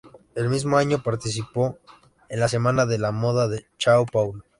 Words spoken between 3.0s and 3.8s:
moda de